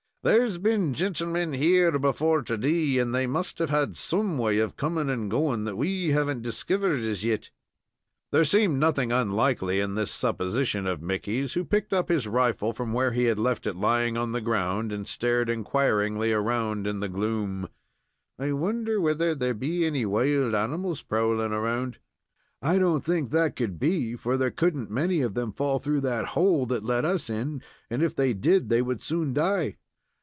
[0.23, 4.75] There's been gintlemen here before to day, and they must have had some way of
[4.77, 7.49] coming and going that we haven't diskivered as yet."
[8.29, 12.93] There seemed nothing unlikely in this supposition of Mickey's, who picked up his rifle from
[12.93, 17.09] where he had left it lying on the ground, and stared inquiringly around in the
[17.09, 17.67] gloom.
[18.37, 21.97] "I wonder whether there be any wild animals prowling around?"
[22.61, 26.25] "I don't think that could be; for there couldn't many of them fall through that
[26.37, 29.77] hole that let us in, and if they did, they would soon die."